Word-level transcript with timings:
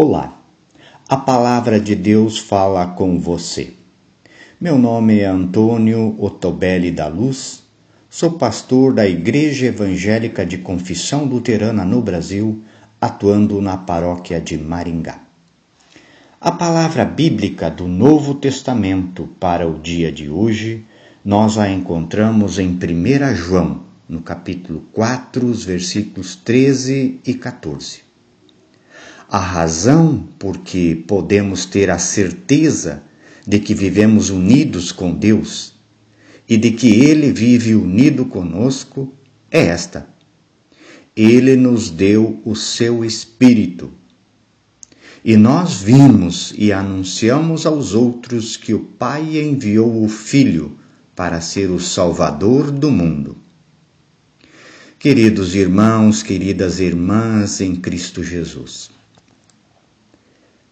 Olá, 0.00 0.32
a 1.08 1.16
palavra 1.16 1.80
de 1.80 1.96
Deus 1.96 2.38
fala 2.38 2.86
com 2.86 3.18
você. 3.18 3.72
Meu 4.60 4.78
nome 4.78 5.18
é 5.18 5.26
Antônio 5.26 6.14
Otobelli 6.20 6.92
da 6.92 7.08
Luz, 7.08 7.64
sou 8.08 8.30
pastor 8.30 8.94
da 8.94 9.08
Igreja 9.08 9.66
Evangélica 9.66 10.46
de 10.46 10.58
Confissão 10.58 11.24
Luterana 11.24 11.84
no 11.84 12.00
Brasil, 12.00 12.62
atuando 13.00 13.60
na 13.60 13.76
paróquia 13.76 14.40
de 14.40 14.56
Maringá. 14.56 15.18
A 16.40 16.52
palavra 16.52 17.04
bíblica 17.04 17.68
do 17.68 17.88
Novo 17.88 18.34
Testamento 18.34 19.28
para 19.40 19.66
o 19.66 19.80
dia 19.80 20.12
de 20.12 20.30
hoje 20.30 20.84
nós 21.24 21.58
a 21.58 21.68
encontramos 21.68 22.60
em 22.60 22.68
1 22.68 23.34
João, 23.34 23.80
no 24.08 24.20
capítulo 24.20 24.80
4, 24.92 25.44
os 25.44 25.64
versículos 25.64 26.36
13 26.36 27.18
e 27.26 27.34
14. 27.34 28.07
A 29.30 29.38
razão 29.38 30.26
por 30.38 30.56
que 30.56 30.94
podemos 30.94 31.66
ter 31.66 31.90
a 31.90 31.98
certeza 31.98 33.02
de 33.46 33.58
que 33.58 33.74
vivemos 33.74 34.30
unidos 34.30 34.90
com 34.90 35.12
Deus 35.12 35.74
e 36.48 36.56
de 36.56 36.70
que 36.70 36.88
Ele 36.88 37.30
vive 37.30 37.74
unido 37.74 38.24
conosco 38.24 39.12
é 39.50 39.66
esta. 39.66 40.08
Ele 41.14 41.56
nos 41.56 41.90
deu 41.90 42.40
o 42.42 42.56
seu 42.56 43.04
Espírito. 43.04 43.90
E 45.22 45.36
nós 45.36 45.82
vimos 45.82 46.54
e 46.56 46.72
anunciamos 46.72 47.66
aos 47.66 47.92
outros 47.92 48.56
que 48.56 48.72
o 48.72 48.78
Pai 48.78 49.38
enviou 49.38 50.02
o 50.02 50.08
Filho 50.08 50.78
para 51.14 51.42
ser 51.42 51.70
o 51.70 51.78
Salvador 51.78 52.70
do 52.70 52.90
mundo. 52.90 53.36
Queridos 54.98 55.54
irmãos, 55.54 56.22
queridas 56.22 56.80
irmãs 56.80 57.60
em 57.60 57.76
Cristo 57.76 58.24
Jesus, 58.24 58.90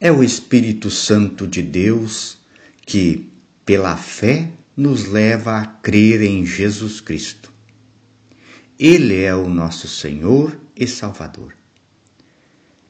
é 0.00 0.12
o 0.12 0.22
Espírito 0.22 0.90
Santo 0.90 1.46
de 1.46 1.62
Deus 1.62 2.38
que, 2.84 3.28
pela 3.64 3.96
fé, 3.96 4.50
nos 4.76 5.06
leva 5.06 5.58
a 5.58 5.66
crer 5.66 6.22
em 6.22 6.44
Jesus 6.44 7.00
Cristo. 7.00 7.50
Ele 8.78 9.22
é 9.22 9.34
o 9.34 9.48
nosso 9.48 9.88
Senhor 9.88 10.60
e 10.76 10.86
Salvador. 10.86 11.54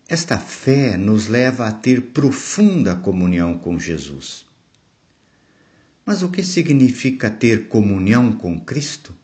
Esta 0.09 0.37
fé 0.37 0.97
nos 0.97 1.29
leva 1.29 1.67
a 1.67 1.73
ter 1.73 2.01
profunda 2.13 2.97
comunhão 2.97 3.59
com 3.59 3.79
Jesus. 3.79 4.45
Mas 6.05 6.23
o 6.23 6.29
que 6.29 6.43
significa 6.43 7.31
ter 7.31 7.69
comunhão 7.69 8.33
com 8.33 8.61
Cristo? 8.61 9.15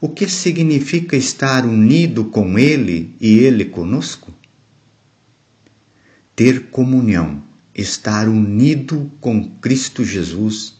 O 0.00 0.08
que 0.08 0.28
significa 0.28 1.16
estar 1.16 1.64
unido 1.64 2.26
com 2.26 2.58
Ele 2.58 3.14
e 3.20 3.38
Ele 3.38 3.66
conosco? 3.66 4.32
Ter 6.36 6.64
comunhão, 6.64 7.42
estar 7.74 8.28
unido 8.28 9.10
com 9.22 9.48
Cristo 9.58 10.04
Jesus, 10.04 10.74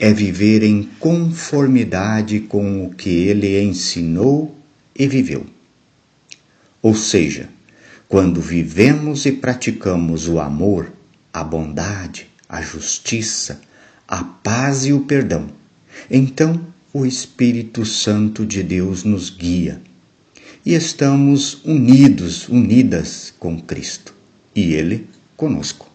é 0.00 0.12
viver 0.12 0.64
em 0.64 0.82
conformidade 0.98 2.40
com 2.40 2.84
o 2.84 2.90
que 2.90 3.08
ele 3.08 3.62
ensinou 3.62 4.58
e 4.98 5.06
viveu. 5.06 5.46
Ou 6.82 6.92
seja, 6.92 7.48
quando 8.08 8.40
vivemos 8.40 9.26
e 9.26 9.32
praticamos 9.32 10.26
o 10.26 10.40
amor, 10.40 10.92
a 11.32 11.44
bondade, 11.44 12.26
a 12.48 12.60
justiça, 12.60 13.60
a 14.08 14.24
paz 14.24 14.86
e 14.86 14.92
o 14.92 15.02
perdão, 15.02 15.46
então 16.10 16.60
o 16.92 17.06
Espírito 17.06 17.86
Santo 17.86 18.44
de 18.44 18.60
Deus 18.60 19.04
nos 19.04 19.30
guia 19.30 19.80
e 20.64 20.74
estamos 20.74 21.64
unidos, 21.64 22.48
unidas 22.48 23.32
com 23.38 23.60
Cristo 23.60 24.15
e 24.56 24.72
Ele 24.72 25.06
conosco. 25.36 25.86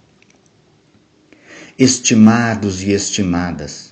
Estimados 1.77 2.83
e 2.83 2.91
estimadas, 2.91 3.91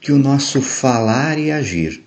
que 0.00 0.10
o 0.10 0.18
nosso 0.18 0.60
falar 0.60 1.38
e 1.38 1.52
agir 1.52 2.02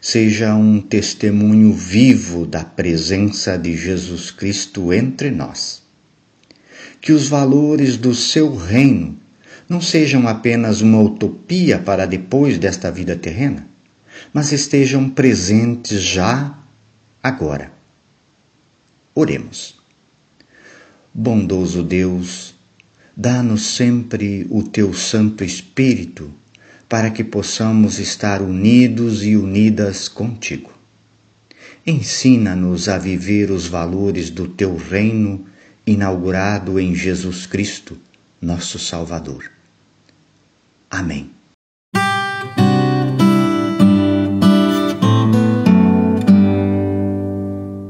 seja 0.00 0.54
um 0.54 0.80
testemunho 0.80 1.72
vivo 1.72 2.44
da 2.44 2.64
presença 2.64 3.56
de 3.56 3.76
Jesus 3.76 4.32
Cristo 4.32 4.92
entre 4.92 5.30
nós. 5.30 5.80
Que 7.00 7.12
os 7.12 7.28
valores 7.28 7.96
do 7.96 8.14
seu 8.14 8.54
reino 8.54 9.16
não 9.68 9.80
sejam 9.80 10.26
apenas 10.26 10.80
uma 10.80 11.00
utopia 11.00 11.78
para 11.78 12.04
depois 12.04 12.58
desta 12.58 12.90
vida 12.90 13.16
terrena, 13.16 13.66
mas 14.32 14.52
estejam 14.52 15.08
presentes 15.08 16.02
já 16.02 16.58
agora. 17.22 17.72
Oremos. 19.14 19.81
Bondoso 21.14 21.82
Deus, 21.82 22.54
dá-nos 23.14 23.62
sempre 23.62 24.46
o 24.48 24.62
teu 24.62 24.94
Santo 24.94 25.44
Espírito 25.44 26.32
para 26.88 27.10
que 27.10 27.22
possamos 27.22 27.98
estar 27.98 28.40
unidos 28.40 29.22
e 29.22 29.36
unidas 29.36 30.08
contigo. 30.08 30.72
Ensina-nos 31.86 32.88
a 32.88 32.96
viver 32.96 33.50
os 33.50 33.66
valores 33.66 34.30
do 34.30 34.48
teu 34.48 34.74
reino 34.76 35.44
inaugurado 35.86 36.80
em 36.80 36.94
Jesus 36.94 37.44
Cristo, 37.44 37.98
nosso 38.40 38.78
Salvador. 38.78 39.50
Amém. 40.90 41.30